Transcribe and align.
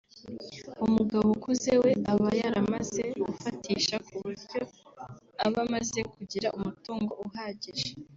umugabo 0.85 1.27
ukuze 1.35 1.73
we 1.81 1.91
aba 2.11 2.29
yaramaze 2.41 3.03
gufatisha 3.25 3.95
ku 4.05 4.13
buryo 4.23 4.59
aba 5.45 5.59
amaze 5.65 5.99
kugira 6.13 6.47
umutungo 6.57 7.13
uhagije 7.27 7.87